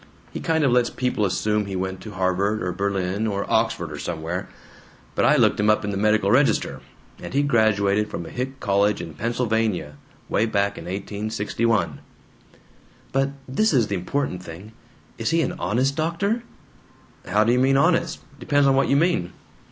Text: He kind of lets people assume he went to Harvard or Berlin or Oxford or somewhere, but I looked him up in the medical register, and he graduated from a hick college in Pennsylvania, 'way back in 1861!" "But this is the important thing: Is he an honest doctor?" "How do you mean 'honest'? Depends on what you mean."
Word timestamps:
He 0.33 0.39
kind 0.39 0.63
of 0.63 0.71
lets 0.71 0.89
people 0.89 1.25
assume 1.25 1.67
he 1.67 1.75
went 1.75 2.01
to 2.01 2.13
Harvard 2.13 2.63
or 2.63 2.71
Berlin 2.71 3.27
or 3.27 3.45
Oxford 3.47 3.91
or 3.91 3.99
somewhere, 3.99 4.49
but 5.13 5.25
I 5.25 5.35
looked 5.35 5.59
him 5.59 5.69
up 5.69 5.83
in 5.85 5.91
the 5.91 5.95
medical 5.97 6.31
register, 6.31 6.81
and 7.21 7.35
he 7.35 7.43
graduated 7.43 8.09
from 8.09 8.25
a 8.25 8.31
hick 8.31 8.59
college 8.59 8.99
in 8.99 9.13
Pennsylvania, 9.13 9.97
'way 10.27 10.47
back 10.47 10.75
in 10.79 10.85
1861!" 10.85 11.99
"But 13.11 13.29
this 13.47 13.73
is 13.73 13.89
the 13.89 13.95
important 13.95 14.41
thing: 14.41 14.71
Is 15.19 15.29
he 15.29 15.43
an 15.43 15.51
honest 15.59 15.95
doctor?" 15.95 16.41
"How 17.27 17.43
do 17.43 17.51
you 17.51 17.59
mean 17.59 17.77
'honest'? 17.77 18.21
Depends 18.39 18.65
on 18.67 18.75
what 18.75 18.89
you 18.89 18.95
mean." 18.95 19.31